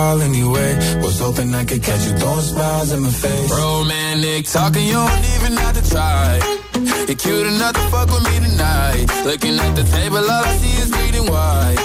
call 0.06 0.22
anyway. 0.22 0.70
Was 1.02 1.18
hoping 1.18 1.50
I 1.54 1.64
could 1.64 1.82
catch 1.82 2.02
you 2.06 2.12
throwing 2.20 2.46
smiles 2.52 2.90
in 2.94 3.00
my 3.06 3.14
face. 3.24 3.50
Romantic 3.50 4.42
talking, 4.56 4.86
you 4.90 4.98
don't 5.08 5.26
even 5.34 5.52
have 5.62 5.74
to 5.78 5.84
try. 5.94 6.28
You're 7.08 7.20
cute 7.24 7.46
enough 7.52 7.74
to 7.78 7.84
fuck 7.92 8.08
with 8.14 8.24
me 8.28 8.36
tonight. 8.46 9.04
Looking 9.30 9.56
at 9.64 9.72
the 9.78 9.84
table, 9.96 10.22
all 10.34 10.44
I 10.50 10.52
see 10.60 10.74
is 10.82 10.88
bleeding 10.94 11.28
white. 11.34 11.80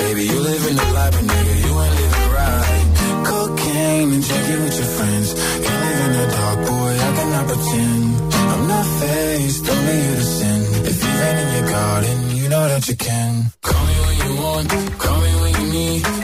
Baby, 0.00 0.22
you 0.30 0.38
live 0.50 0.62
in 0.70 0.74
the 0.80 0.88
life, 0.96 1.12
but 1.16 1.24
nigga, 1.30 1.54
you 1.64 1.72
ain't 1.84 1.96
living 2.00 2.28
right. 2.40 2.84
Cocaine 3.28 4.08
and 4.14 4.22
drinking 4.28 4.60
with 4.64 4.76
your 4.80 4.90
friends. 4.96 5.28
Can't 5.64 5.80
live 5.86 6.00
in 6.06 6.12
the 6.18 6.26
dark, 6.36 6.58
boy. 6.68 6.92
I 7.06 7.10
cannot 7.18 7.44
pretend. 7.50 8.04
I'm 8.52 8.64
not 8.74 8.86
faced, 9.00 9.64
only 9.74 9.96
you 10.06 10.14
to 10.20 10.26
sin. 10.38 10.60
If 10.90 10.96
you've 11.02 11.22
in 11.42 11.48
your 11.56 11.66
garden, 11.76 12.18
you 12.38 12.46
know 12.52 12.64
that 12.72 12.84
you 12.88 12.96
can. 13.08 13.30
Call 13.68 13.82
me 13.88 13.96
when 14.04 14.16
you 14.24 14.32
want, 14.42 14.68
call 15.02 15.18
me 15.24 15.32
when 15.42 15.52
you 15.60 15.66
need. 15.78 16.23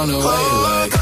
On 0.00 0.08
the 0.08 0.18
way. 0.18 0.24
Like, 0.24 0.99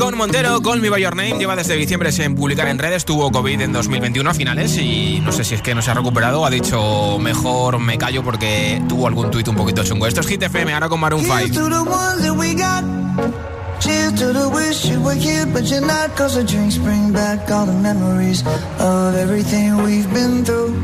con 0.00 0.16
Montero, 0.16 0.62
Call 0.62 0.80
Me 0.80 0.88
By 0.88 1.02
Your 1.02 1.14
Name, 1.14 1.38
lleva 1.38 1.54
desde 1.54 1.76
diciembre 1.76 2.10
sin 2.10 2.34
publicar 2.34 2.66
en 2.68 2.78
redes, 2.78 3.04
tuvo 3.04 3.30
COVID 3.30 3.60
en 3.60 3.72
2021 3.74 4.30
a 4.30 4.32
finales 4.32 4.78
y 4.78 5.20
no 5.22 5.30
sé 5.30 5.44
si 5.44 5.54
es 5.54 5.60
que 5.60 5.74
no 5.74 5.82
se 5.82 5.90
ha 5.90 5.94
recuperado, 5.94 6.46
ha 6.46 6.50
dicho 6.50 7.18
mejor 7.18 7.78
me 7.78 7.98
callo 7.98 8.24
porque 8.24 8.82
tuvo 8.88 9.06
algún 9.06 9.30
tuit 9.30 9.46
un 9.48 9.56
poquito 9.56 9.84
chungo. 9.84 10.06
Esto 10.06 10.22
es 10.22 10.26
Hit 10.26 10.42
FM, 10.42 10.72
ahora 10.72 10.88
con 10.88 11.00
Maroon 11.00 11.22
Here's 11.26 11.50
5. 11.50 11.54
to 11.54 11.68
the 11.68 11.82
ones 11.82 12.22
that 12.22 12.34
we 12.34 12.54
got. 12.54 12.82
Cheers 13.80 14.14
to 14.14 14.32
the 14.32 14.48
wish 14.48 14.86
you 14.86 15.02
were 15.02 15.14
here, 15.14 15.44
but 15.44 15.64
you're 15.64 15.86
not. 15.86 16.16
Cause 16.16 16.34
the 16.34 16.44
drinks 16.44 16.78
bring 16.78 17.12
back 17.12 17.50
all 17.50 17.66
the 17.66 17.72
memories 17.72 18.42
of 18.78 19.14
everything 19.16 19.82
we've 19.84 20.10
been 20.14 20.46
through. 20.46 20.74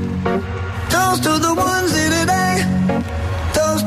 Toast 0.91 1.23
to 1.23 1.39
the 1.39 1.55
ones 1.55 1.97
here 1.97 2.11
today. 2.11 2.96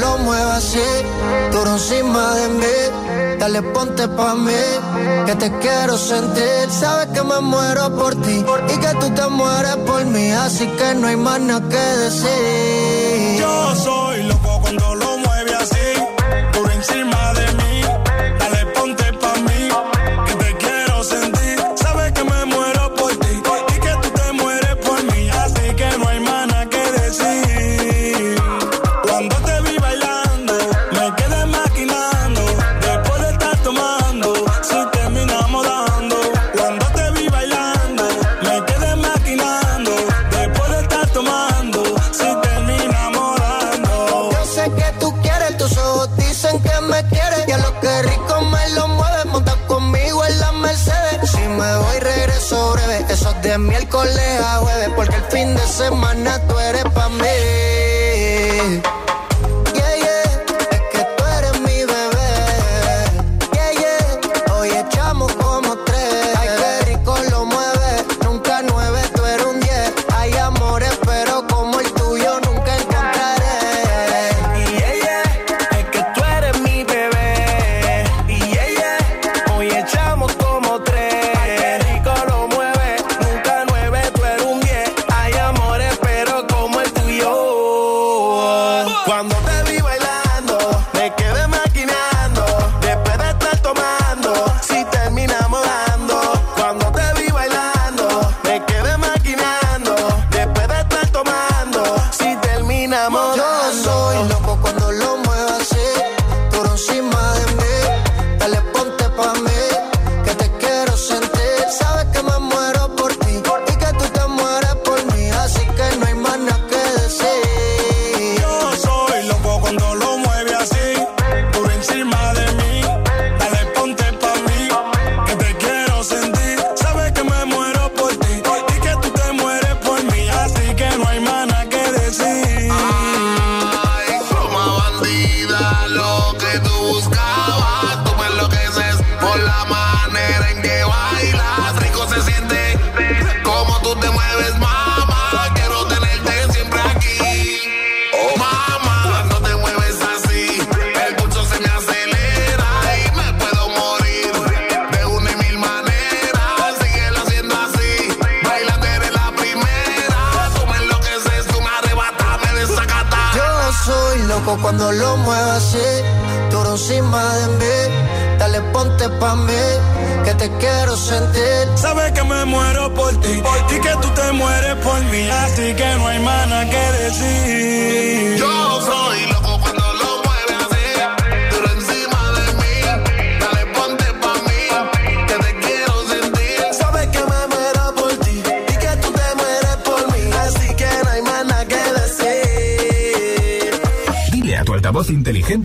lo 0.00 0.18
muevas 0.18 0.58
así, 0.58 0.88
duro 1.52 1.72
encima 1.72 2.34
de 2.34 2.48
mí. 2.48 3.38
Dale, 3.38 3.62
ponte 3.74 4.06
pa' 4.08 4.34
mí, 4.34 4.62
que 5.26 5.34
te 5.34 5.50
quiero 5.58 5.96
sentir. 5.98 6.70
Sabes 6.70 7.08
que 7.14 7.22
me 7.22 7.40
muero 7.40 7.90
por 7.96 8.14
ti 8.22 8.44
y 8.72 8.76
que 8.78 8.94
tú 9.00 9.10
te 9.10 9.26
mueres 9.28 9.76
por 9.86 10.04
mí, 10.06 10.30
así 10.30 10.66
que 10.66 10.94
no 10.94 11.08
hay 11.08 11.16
más 11.16 11.40
nada 11.40 11.68
que 11.68 11.76
decir. 11.76 12.81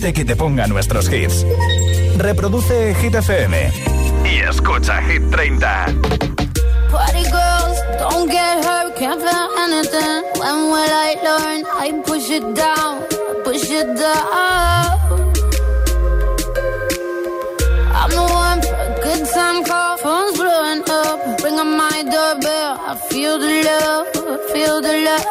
pide 0.08 0.14
que 0.14 0.26
te 0.26 0.36
ponga 0.36 0.68
nuestros 0.68 1.12
hits. 1.12 1.46
Reproduce 2.18 2.96
Hit 2.96 3.16
FM 3.16 3.72
y 4.26 4.40
escucha 4.40 5.02
Hit 5.02 5.30
30. 5.30 5.86
Party 6.92 7.24
girls, 7.24 7.78
don't 8.00 8.30
get 8.30 8.66
hurt, 8.66 8.96
can't 8.96 9.22
feel 9.22 9.50
anything. 9.66 10.24
When 10.40 10.72
will 10.72 10.92
I 10.92 11.16
learn? 11.24 11.66
I 11.80 11.92
push 12.06 12.30
it 12.30 12.44
down, 12.56 13.04
push 13.44 13.70
it 13.70 13.88
down. 13.98 14.98
I'm 17.94 18.10
the 18.10 18.22
one 18.22 18.62
for 18.62 18.76
a 18.76 19.00
good 19.04 19.28
time 19.34 19.64
call, 19.66 19.98
phone's 19.98 20.38
blowing 20.38 20.84
up. 20.90 21.44
Ring 21.44 21.60
on 21.60 21.78
my 21.78 22.04
doorbell, 22.04 22.80
I 22.88 22.96
feel 23.10 23.38
the 23.40 23.64
love, 23.64 24.52
feel 24.54 24.82
the 24.82 24.94
love. 25.04 25.27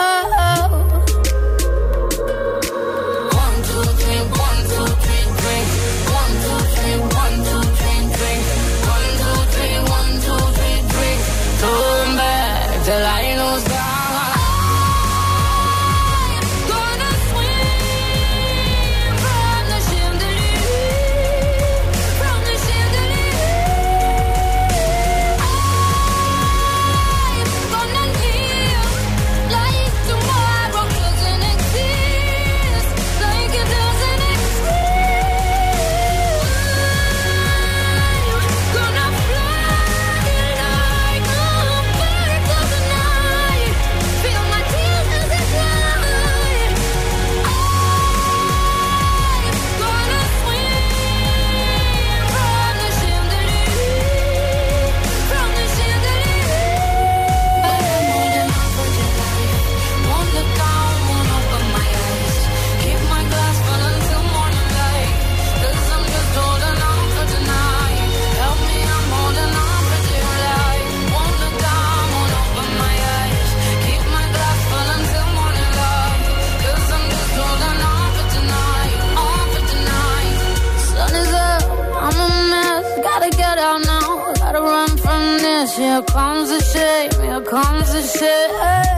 comes 87.63 87.91
to 87.91 88.03
shit. 88.03 88.96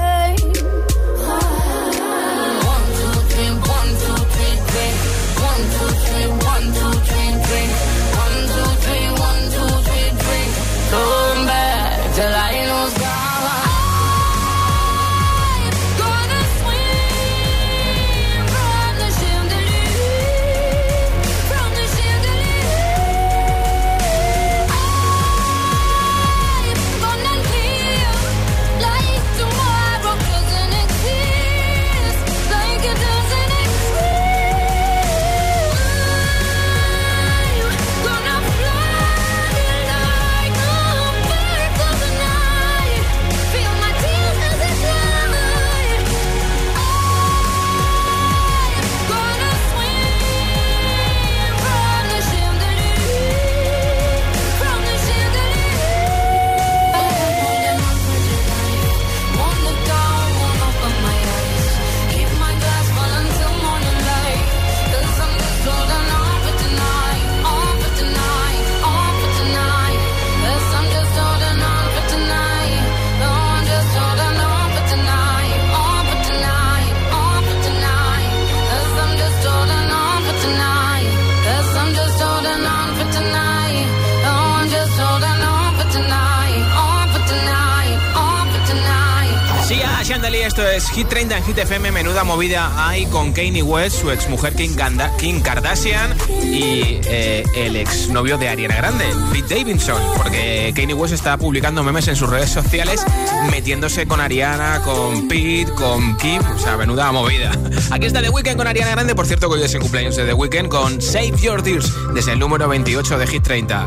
FM, 91.63 91.91
menuda 91.91 92.23
movida 92.23 92.89
hay 92.89 93.07
con 93.07 93.33
Kanye 93.33 93.63
West, 93.63 94.01
su 94.01 94.11
exmujer 94.11 94.55
Kim, 94.55 94.77
Ganda, 94.77 95.13
Kim 95.17 95.41
Kardashian 95.41 96.15
y 96.43 97.01
eh, 97.05 97.45
el 97.55 97.75
exnovio 97.77 98.39
de 98.39 98.49
Ariana 98.49 98.77
Grande, 98.77 99.05
Pete 99.33 99.57
Davidson, 99.57 100.01
porque 100.17 100.73
Kanye 100.77 100.95
West 100.95 101.15
está 101.15 101.37
publicando 101.37 101.83
memes 101.83 102.07
en 102.09 102.17
sus 102.17 102.31
redes 102.31 102.51
sociales 102.51 103.05
metiéndose 103.51 104.07
con 104.07 104.21
Ariana, 104.21 104.83
con 104.85 105.27
Pete, 105.27 105.73
con 105.75 106.17
Kim, 106.17 106.41
o 106.55 106.59
sea, 106.59 106.77
menuda 106.77 107.11
movida. 107.11 107.51
Aquí 107.91 108.07
está 108.07 108.23
The 108.23 108.31
Weeknd 108.31 108.57
con 108.57 108.67
Ariana 108.67 108.93
Grande, 108.93 109.15
por 109.15 109.27
cierto 109.27 109.49
que 109.49 109.57
hoy 109.57 109.63
es 109.63 109.75
el 109.75 109.81
cumpleaños 109.81 110.17
de 110.17 110.25
The 110.27 110.35
Weeknd 110.35 110.69
con 110.69 111.03
Save 111.03 111.37
Your 111.39 111.63
Tears 111.63 111.93
desde 112.15 112.33
el 112.33 112.39
número 112.39 112.69
28 112.69 113.19
de 113.19 113.27
Hit 113.27 113.43
30. 113.43 113.87